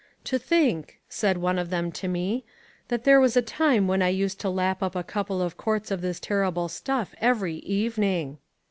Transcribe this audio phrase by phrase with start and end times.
[0.23, 2.43] "To think," said one of them to me,
[2.87, 5.91] "that there was a time when I used to lap up a couple of quarts
[5.91, 8.39] of this terrible stuff every evening."